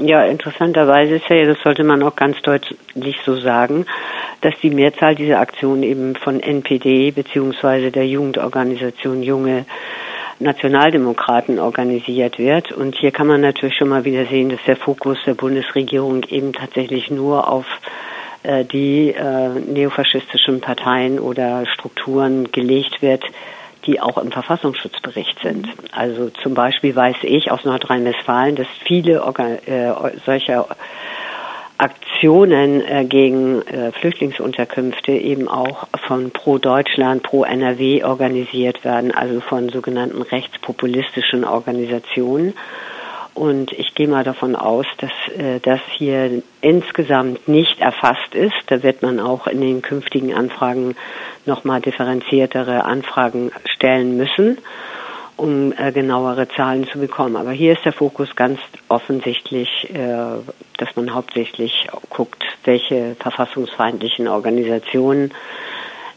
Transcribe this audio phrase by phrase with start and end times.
[0.00, 3.84] Ja, interessanterweise ist ja, das sollte man auch ganz deutlich so sagen,
[4.42, 9.66] dass die Mehrzahl dieser Aktionen eben von NPD beziehungsweise der Jugendorganisation Junge
[10.38, 12.70] Nationaldemokraten organisiert wird.
[12.70, 16.52] Und hier kann man natürlich schon mal wieder sehen, dass der Fokus der Bundesregierung eben
[16.52, 17.66] tatsächlich nur auf
[18.44, 23.24] äh, die äh, neofaschistischen Parteien oder Strukturen gelegt wird,
[23.88, 25.66] die auch im Verfassungsschutzbericht sind.
[25.92, 29.92] Also zum Beispiel weiß ich aus Nordrhein-Westfalen, dass viele Organ äh,
[30.24, 30.68] solcher
[31.78, 39.40] Aktionen äh, gegen äh, Flüchtlingsunterkünfte eben auch von Pro Deutschland, Pro NRW organisiert werden, also
[39.40, 42.54] von sogenannten rechtspopulistischen Organisationen.
[43.38, 48.56] Und ich gehe mal davon aus, dass äh, das hier insgesamt nicht erfasst ist.
[48.66, 50.96] Da wird man auch in den künftigen Anfragen
[51.46, 54.58] nochmal differenziertere Anfragen stellen müssen,
[55.36, 57.36] um äh, genauere Zahlen zu bekommen.
[57.36, 60.40] Aber hier ist der Fokus ganz offensichtlich, äh,
[60.76, 65.32] dass man hauptsächlich guckt, welche verfassungsfeindlichen Organisationen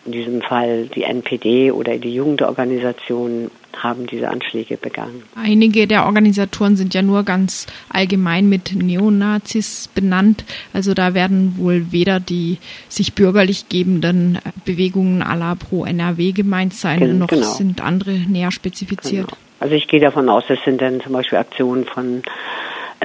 [0.05, 5.23] in diesem Fall die NPD oder die Jugendorganisationen haben diese Anschläge begangen.
[5.35, 10.45] Einige der Organisatoren sind ja nur ganz allgemein mit Neonazis benannt.
[10.73, 12.57] Also da werden wohl weder die
[12.89, 17.53] sich bürgerlich gebenden Bewegungen à la Pro NRW gemeint sein, Gen noch genau.
[17.53, 19.27] sind andere näher spezifiziert.
[19.27, 19.37] Genau.
[19.59, 22.23] Also ich gehe davon aus, das sind dann zum Beispiel Aktionen von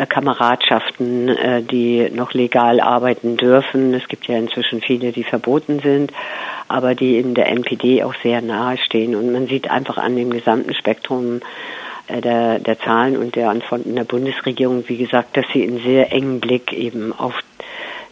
[0.05, 3.95] Kameradschaften, äh, die noch legal arbeiten dürfen.
[3.95, 6.13] Es gibt ja inzwischen viele, die verboten sind,
[6.69, 9.15] aber die in der NPD auch sehr nahe stehen.
[9.15, 11.41] Und man sieht einfach an dem gesamten Spektrum
[12.09, 16.13] äh, der, der Zahlen und der Antworten der Bundesregierung, wie gesagt, dass sie einen sehr
[16.13, 17.35] engen Blick eben auf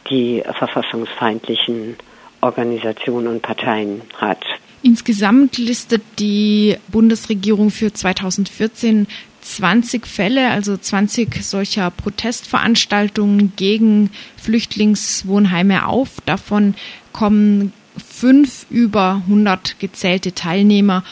[0.08, 1.96] die verfassungsfeindlichen
[2.40, 4.44] Organisationen und Parteien hat.
[4.82, 9.06] Insgesamt listet die Bundesregierung für 2014
[9.44, 16.20] 20 Fälle, also 20 solcher Protestveranstaltungen gegen Flüchtlingswohnheime auf.
[16.24, 16.74] Davon
[17.12, 21.04] kommen fünf über 100 gezählte Teilnehmer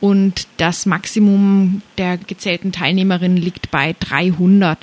[0.00, 4.78] und das Maximum der gezählten Teilnehmerinnen liegt bei 300.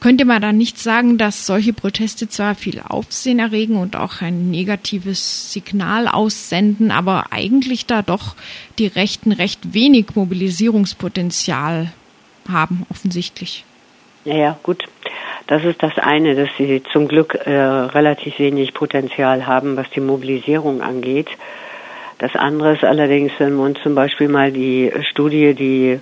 [0.00, 4.50] Könnte man da nicht sagen, dass solche Proteste zwar viel Aufsehen erregen und auch ein
[4.50, 8.34] negatives Signal aussenden, aber eigentlich da doch
[8.78, 11.92] die Rechten recht wenig Mobilisierungspotenzial
[12.50, 13.64] haben, offensichtlich.
[14.24, 14.84] Ja, gut.
[15.46, 20.00] Das ist das eine, dass sie zum Glück äh, relativ wenig Potenzial haben, was die
[20.00, 21.28] Mobilisierung angeht.
[22.18, 26.00] Das andere ist allerdings, wenn wir uns zum Beispiel mal die Studie, die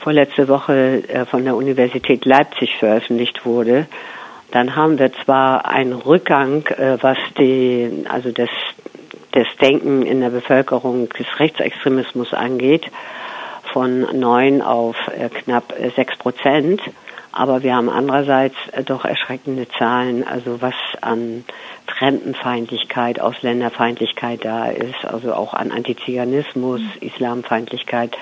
[0.00, 3.86] vorletzte Woche äh, von der Universität Leipzig veröffentlicht wurde,
[4.50, 8.50] dann haben wir zwar einen Rückgang, äh, was die, also das,
[9.30, 12.90] das Denken in der Bevölkerung des Rechtsextremismus angeht,
[13.72, 16.80] von neun auf äh, knapp äh, sechs Prozent.
[17.32, 21.44] Aber wir haben andererseits äh, doch erschreckende Zahlen, also was an
[21.86, 28.16] Fremdenfeindlichkeit, Ausländerfeindlichkeit da ist, also auch an Antiziganismus, Islamfeindlichkeit.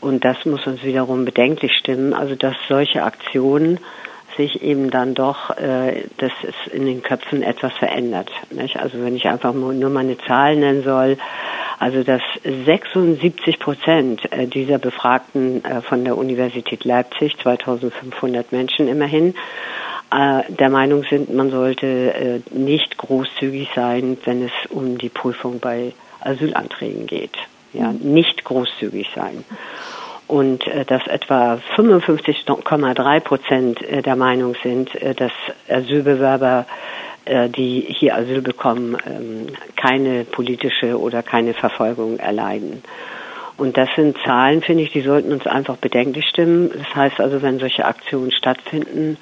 [0.00, 3.78] Und das muss uns wiederum bedenklich stimmen, also dass solche Aktionen
[4.36, 8.30] sich eben dann doch, äh, dass es in den Köpfen etwas verändert.
[8.50, 8.78] Nicht?
[8.78, 11.18] Also wenn ich einfach nur, nur mal eine Zahl nennen soll,
[11.82, 19.34] also dass 76 Prozent äh, dieser Befragten äh, von der Universität Leipzig, 2500 Menschen immerhin,
[20.12, 25.92] äh, der Meinung sind, man sollte nicht großzügig sein, wenn es um die Prüfung bei
[26.20, 27.36] Asylanträgen geht.
[27.72, 29.44] Ja, nicht großzügig sein
[30.28, 35.32] und äh, dass etwa 55,3 Prozent der Meinung sind, dass
[35.68, 36.64] Asylbewerber
[37.48, 39.46] die hier Asyl bekommen, ähm,
[39.76, 42.82] keine politische oder keine Verfolgung erleiden.
[43.56, 46.70] Und das sind Zahlen, finde ich, die sollten uns einfach bedenklich stimmen.
[46.76, 49.18] Das heißt also, wenn solche Aktionen stattfinden,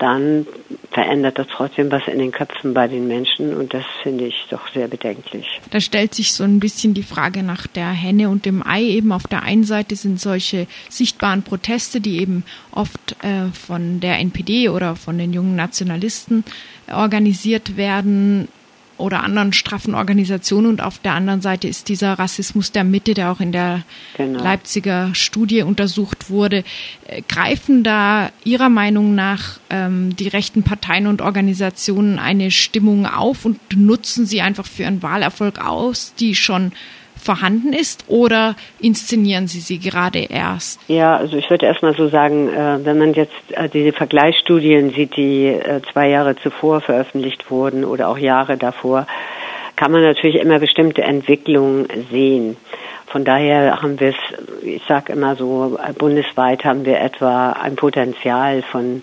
[0.00, 0.46] dann
[0.90, 4.66] verändert das trotzdem was in den Köpfen bei den Menschen und das finde ich doch
[4.72, 5.60] sehr bedenklich.
[5.70, 8.82] Da stellt sich so ein bisschen die Frage nach der Henne und dem Ei.
[8.82, 14.18] Eben auf der einen Seite sind solche sichtbaren Proteste, die eben oft äh, von der
[14.18, 16.44] NPD oder von den jungen Nationalisten
[16.90, 18.48] organisiert werden,
[19.00, 23.32] oder anderen straffen Organisationen und auf der anderen Seite ist dieser Rassismus der Mitte, der
[23.32, 23.82] auch in der
[24.16, 24.42] genau.
[24.42, 26.64] Leipziger Studie untersucht wurde.
[27.06, 33.44] Äh, greifen da Ihrer Meinung nach ähm, die rechten Parteien und Organisationen eine Stimmung auf
[33.44, 36.72] und nutzen sie einfach für ihren Wahlerfolg aus, die schon
[37.20, 40.80] vorhanden ist oder inszenieren Sie sie gerade erst?
[40.88, 45.16] Ja, also ich würde erstmal so sagen, äh, wenn man jetzt äh, diese Vergleichsstudien sieht,
[45.16, 49.06] die äh, zwei Jahre zuvor veröffentlicht wurden oder auch Jahre davor,
[49.76, 52.56] kann man natürlich immer bestimmte Entwicklungen sehen.
[53.06, 58.62] Von daher haben wir es, ich sage immer so, bundesweit haben wir etwa ein Potenzial
[58.62, 59.02] von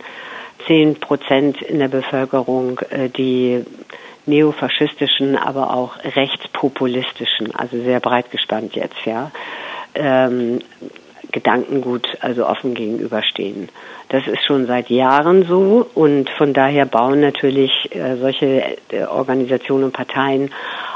[0.66, 2.80] zehn Prozent in der Bevölkerung,
[3.18, 3.66] die
[4.28, 9.32] neofaschistischen, aber auch rechtspopulistischen, also sehr breit gespannt jetzt, ja,
[9.96, 10.60] ähm,
[11.32, 13.70] Gedankengut also offen gegenüberstehen.
[14.10, 19.86] Das ist schon seit Jahren so und von daher bauen natürlich äh, solche äh, Organisationen
[19.86, 20.52] und Parteien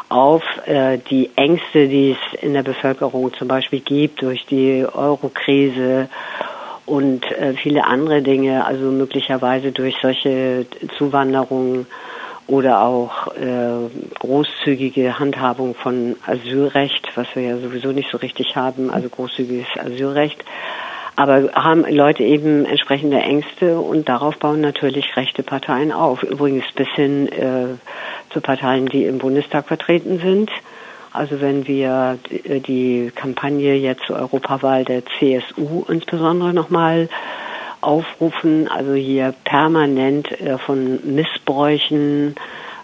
[0.07, 6.09] auf äh, die Ängste, die es in der Bevölkerung zum Beispiel gibt durch die Eurokrise
[6.85, 10.65] und äh, viele andere Dinge, also möglicherweise durch solche
[10.97, 11.87] Zuwanderungen
[12.51, 13.89] oder auch äh,
[14.19, 20.43] großzügige Handhabung von Asylrecht, was wir ja sowieso nicht so richtig haben, also großzügiges Asylrecht.
[21.15, 26.23] Aber haben Leute eben entsprechende Ängste und darauf bauen natürlich rechte Parteien auf.
[26.23, 27.77] Übrigens bis hin äh,
[28.33, 30.51] zu Parteien, die im Bundestag vertreten sind.
[31.13, 37.07] Also wenn wir die Kampagne jetzt zur Europawahl der CSU insbesondere nochmal
[37.81, 42.35] aufrufen, also hier permanent äh, von Missbräuchen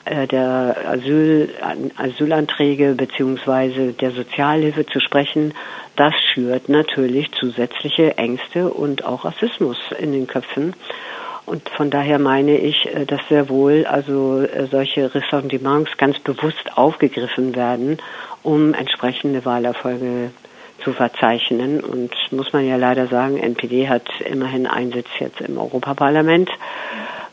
[0.05, 1.49] äh, der Asyl,
[1.97, 5.53] Asylanträge beziehungsweise der Sozialhilfe zu sprechen,
[5.95, 10.73] das schürt natürlich zusätzliche Ängste und auch Rassismus in den Köpfen.
[11.45, 17.55] Und von daher meine ich, äh, dass sehr wohl also solche Ressentiments ganz bewusst aufgegriffen
[17.55, 17.97] werden,
[18.43, 20.31] um entsprechende Wahlerfolge
[20.87, 21.81] zu verzeichnen.
[21.81, 26.49] Und muss man ja leider sagen, NPD hat immerhin einen Sitz jetzt im Europaparlament,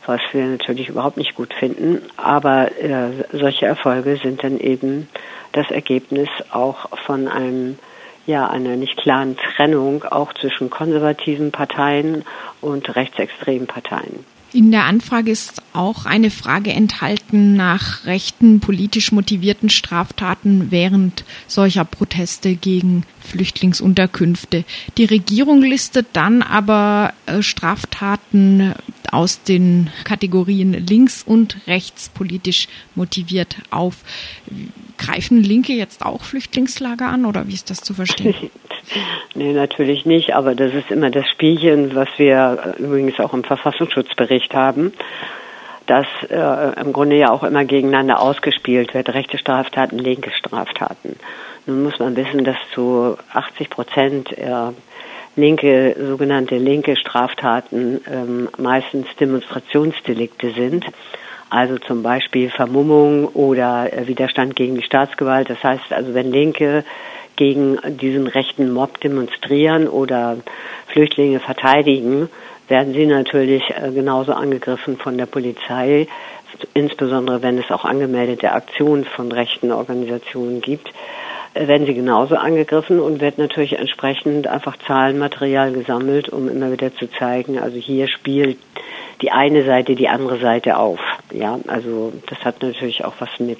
[0.05, 2.01] was wir natürlich überhaupt nicht gut finden.
[2.17, 5.07] Aber äh, solche Erfolge sind dann eben
[5.53, 7.79] das Ergebnis auch von einem
[8.25, 12.25] ja, einer nicht klaren Trennung auch zwischen konservativen Parteien
[12.59, 14.25] und rechtsextremen Parteien.
[14.55, 21.83] In der Anfrage ist auch eine Frage enthalten nach rechten politisch motivierten Straftaten während solcher
[21.83, 24.63] Proteste gegen Flüchtlingsunterkünfte.
[24.97, 28.73] Die Regierung listet dann aber äh, Straftaten
[29.11, 34.05] aus den Kategorien links und rechts politisch motiviert auf.
[34.97, 38.51] Greifen Linke jetzt auch Flüchtlingslager an oder wie ist das zu verstehen?
[39.35, 44.53] nee, natürlich nicht, aber das ist immer das Spielchen, was wir übrigens auch im Verfassungsschutzbericht
[44.53, 44.93] haben,
[45.87, 51.17] dass äh, im Grunde ja auch immer gegeneinander ausgespielt wird, rechte Straftaten, linke Straftaten.
[51.65, 54.71] Nun muss man wissen, dass zu 80 Prozent äh,
[55.35, 60.85] linke, sogenannte linke Straftaten ähm, meistens Demonstrationsdelikte sind.
[61.55, 65.49] Also zum Beispiel Vermummung oder äh, Widerstand gegen die Staatsgewalt.
[65.49, 66.83] Das heißt also, wenn Linke
[67.37, 70.35] gegen diesen rechten Mob demonstrieren oder
[70.87, 72.27] Flüchtlinge verteidigen,
[72.67, 76.07] werden sie natürlich äh, genauso angegriffen von der Polizei,
[76.73, 80.91] insbesondere wenn es auch angemeldete Aktionen von rechten Organisationen gibt
[81.53, 86.93] äh, werden sie genauso angegriffen und wird natürlich entsprechend einfach Zahlenmaterial gesammelt, um immer wieder
[86.93, 88.57] zu zeigen, also hier spielt
[89.21, 90.99] die eine Seite die andere Seite auf.
[91.31, 93.59] Ja, also das hat natürlich auch was mit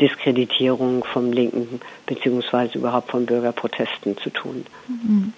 [0.00, 4.66] Diskreditierung vom Linken beziehungsweise überhaupt von Bürgerprotesten zu tun.
[4.88, 5.32] Mhm.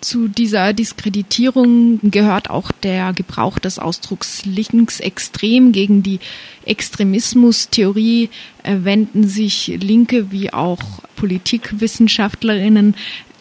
[0.00, 6.20] Zu dieser Diskreditierung gehört auch der Gebrauch des Ausdrucks linksextrem gegen die
[6.66, 8.28] Extremismustheorie
[8.64, 10.82] äh, wenden sich Linke wie auch
[11.16, 12.96] Politikwissenschaftlerinnen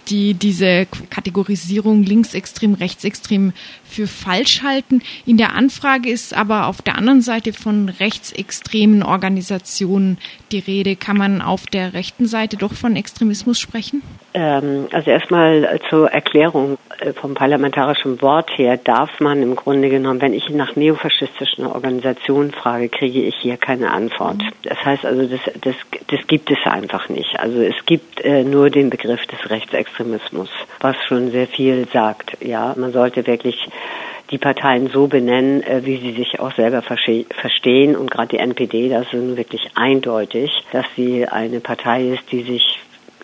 [0.09, 3.53] die diese Kategorisierung linksextrem, rechtsextrem
[3.83, 5.01] für falsch halten.
[5.25, 10.17] In der Anfrage ist aber auf der anderen Seite von rechtsextremen Organisationen
[10.51, 10.95] die Rede.
[10.95, 14.01] Kann man auf der rechten Seite doch von Extremismus sprechen?
[14.33, 20.21] Ähm, also erstmal zur Erklärung äh, vom parlamentarischen Wort her darf man im Grunde genommen,
[20.21, 24.41] wenn ich nach neofaschistischen Organisationen frage, kriege ich hier keine Antwort.
[24.63, 25.75] Das heißt also, das, das,
[26.07, 27.39] das gibt es einfach nicht.
[27.39, 30.49] Also es gibt äh, nur den Begriff des Rechtsextremismus,
[30.79, 32.37] was schon sehr viel sagt.
[32.43, 33.67] Ja, man sollte wirklich
[34.31, 37.95] die Parteien so benennen, äh, wie sie sich auch selber verstehen.
[37.95, 42.41] Und gerade die NPD, das ist nun wirklich eindeutig, dass sie eine Partei ist, die
[42.41, 42.79] sich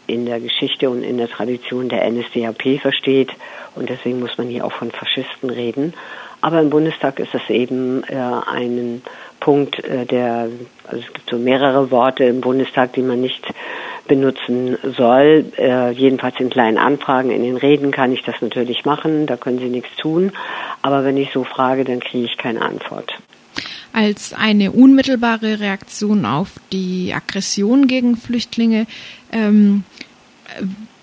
[0.10, 3.32] in der Geschichte und in der Tradition der NSDAP versteht.
[3.75, 5.94] Und deswegen muss man hier auch von Faschisten reden.
[6.42, 9.01] Aber im Bundestag ist das eben äh, ein
[9.39, 10.50] Punkt, äh, der,
[10.88, 13.46] also es gibt so mehrere Worte im Bundestag, die man nicht
[14.08, 15.46] benutzen soll.
[15.58, 19.60] Äh, jedenfalls in kleinen Anfragen, in den Reden kann ich das natürlich machen, da können
[19.60, 20.32] Sie nichts tun.
[20.82, 23.13] Aber wenn ich so frage, dann kriege ich keine Antwort.
[23.91, 28.86] Als eine unmittelbare Reaktion auf die Aggression gegen Flüchtlinge
[29.31, 29.84] ähm,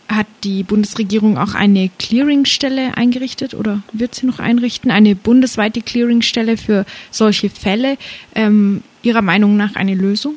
[0.09, 4.91] hat die Bundesregierung auch eine Clearingstelle eingerichtet oder wird sie noch einrichten?
[4.91, 7.97] Eine bundesweite Clearingstelle für solche Fälle.
[8.35, 10.35] Ähm, Ihrer Meinung nach eine Lösung?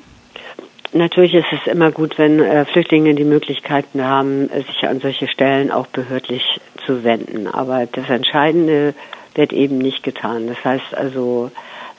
[0.92, 5.72] Natürlich ist es immer gut, wenn äh, Flüchtlinge die Möglichkeiten haben, sich an solche Stellen
[5.72, 7.48] auch behördlich zu wenden.
[7.48, 8.96] Aber das Entscheidende
[9.36, 10.48] wird eben nicht getan.
[10.48, 11.52] Das heißt also,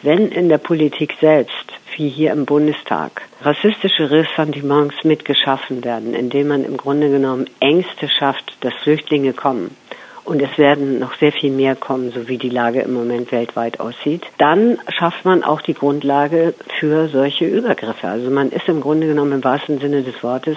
[0.03, 6.65] wenn in der Politik selbst, wie hier im Bundestag, rassistische Ressentiments mitgeschaffen werden, indem man
[6.65, 9.77] im Grunde genommen Ängste schafft, dass Flüchtlinge kommen,
[10.25, 13.81] und es werden noch sehr viel mehr kommen, so wie die Lage im Moment weltweit
[13.81, 18.07] aussieht, dann schafft man auch die Grundlage für solche Übergriffe.
[18.07, 20.57] Also man ist im Grunde genommen im wahrsten Sinne des Wortes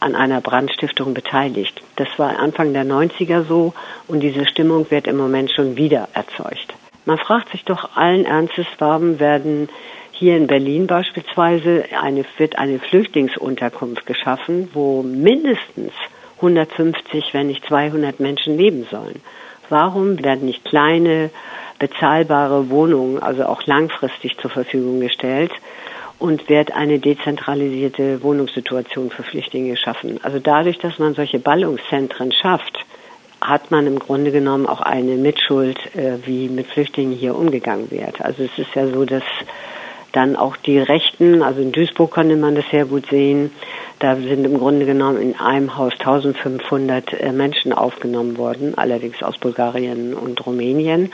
[0.00, 1.82] an einer Brandstiftung beteiligt.
[1.96, 3.74] Das war Anfang der 90er so
[4.06, 6.57] und diese Stimmung wird im Moment schon wieder erzeugt.
[7.08, 9.70] Man fragt sich doch allen Ernstes, warum werden
[10.12, 15.94] hier in Berlin beispielsweise eine, wird eine Flüchtlingsunterkunft geschaffen, wo mindestens
[16.36, 19.22] 150, wenn nicht 200 Menschen leben sollen.
[19.70, 21.30] Warum werden nicht kleine,
[21.78, 25.52] bezahlbare Wohnungen, also auch langfristig zur Verfügung gestellt
[26.18, 30.20] und wird eine dezentralisierte Wohnungssituation für Flüchtlinge geschaffen?
[30.22, 32.84] Also dadurch, dass man solche Ballungszentren schafft,
[33.40, 38.20] hat man im Grunde genommen auch eine Mitschuld, äh, wie mit Flüchtlingen hier umgegangen wird.
[38.20, 39.22] Also es ist ja so, dass
[40.12, 43.50] dann auch die Rechten, also in Duisburg konnte man das sehr gut sehen,
[43.98, 49.38] da sind im Grunde genommen in einem Haus 1500 äh, Menschen aufgenommen worden, allerdings aus
[49.38, 51.12] Bulgarien und Rumänien.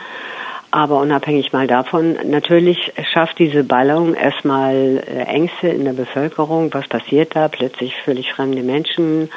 [0.75, 6.75] Aber unabhängig mal davon, natürlich schafft diese Ballung erstmal äh, Ängste in der Bevölkerung.
[6.75, 7.47] Was passiert da?
[7.47, 9.31] Plötzlich völlig fremde Menschen,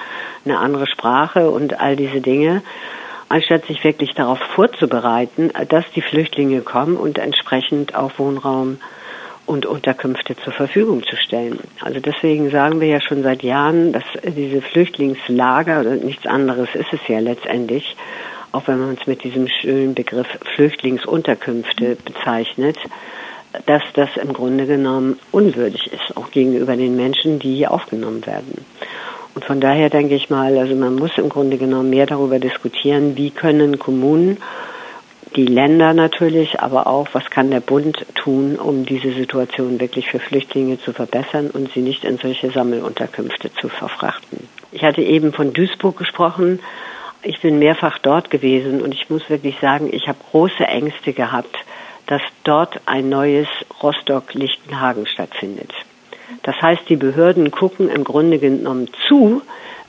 [0.46, 2.63] eine andere Sprache und all diese Dinge.
[3.29, 8.79] Anstatt sich wirklich darauf vorzubereiten, dass die Flüchtlinge kommen und entsprechend auch Wohnraum
[9.46, 11.60] und Unterkünfte zur Verfügung zu stellen.
[11.82, 16.91] Also deswegen sagen wir ja schon seit Jahren, dass diese Flüchtlingslager oder nichts anderes ist
[16.91, 17.96] es ja letztendlich,
[18.58, 22.78] auch wenn man es mit diesem schönen Begriff Flüchtlingsunterkünfte bezeichnet,
[23.68, 28.66] dass das im Grunde genommen unwürdig ist, auch gegenüber den Menschen, die hier aufgenommen werden.
[29.36, 33.16] Und von daher denke ich mal, also man muss im Grunde genommen mehr darüber diskutieren,
[33.16, 34.38] wie können Kommunen
[35.36, 40.20] die Länder natürlich, aber auch, was kann der Bund tun, um diese Situation wirklich für
[40.20, 44.48] Flüchtlinge zu verbessern und sie nicht in solche Sammelunterkünfte zu verfrachten.
[44.72, 46.60] Ich hatte eben von Duisburg gesprochen.
[47.24, 51.55] Ich bin mehrfach dort gewesen und ich muss wirklich sagen, ich habe große Ängste gehabt,
[52.05, 53.47] dass dort ein neues
[53.81, 55.74] Rostock-Lichtenhagen stattfindet.
[56.43, 59.41] Das heißt, die Behörden gucken im Grunde genommen zu,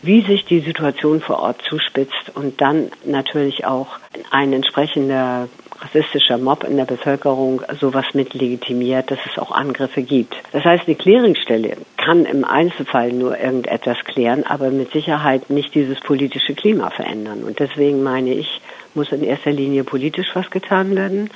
[0.02, 3.99] wie sich die Situation vor Ort zuspitzt und dann natürlich auch
[4.30, 5.49] ein entsprechender
[5.80, 10.35] rassistischer Mob in der Bevölkerung sowas mit legitimiert, dass es auch Angriffe gibt.
[10.52, 16.00] Das heißt, die Klärungsstelle kann im Einzelfall nur irgendetwas klären, aber mit Sicherheit nicht dieses
[16.00, 17.44] politische Klima verändern.
[17.44, 18.61] Und deswegen meine ich,
[18.94, 21.30] muss in erster Linie politisch was getan werden.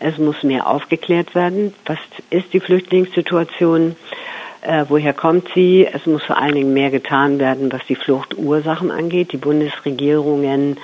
[0.00, 1.74] Es muss mehr aufgeklärt werden.
[1.86, 1.98] Was
[2.30, 3.96] ist die Flüchtlingssituation?
[4.62, 5.86] Äh, woher kommt sie?
[5.86, 9.32] Es muss vor allen Dingen mehr getan werden, was die Fluchtursachen angeht.
[9.32, 10.78] Die Bundesregierungen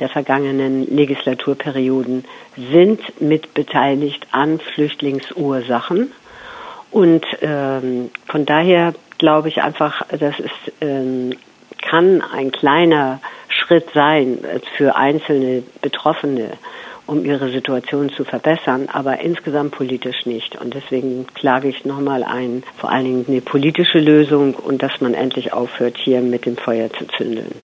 [0.00, 2.24] der vergangenen Legislaturperioden
[2.56, 6.12] sind mit beteiligt an Flüchtlingsursachen.
[6.90, 11.32] Und ähm, von daher glaube ich einfach, das ist, ähm,
[11.82, 14.38] kann ein kleiner Schritt sein
[14.76, 16.52] für einzelne Betroffene
[17.06, 20.56] um ihre Situation zu verbessern, aber insgesamt politisch nicht.
[20.56, 25.14] Und deswegen klage ich nochmal ein, vor allen Dingen eine politische Lösung und dass man
[25.14, 27.60] endlich aufhört, hier mit dem Feuer zu zündeln.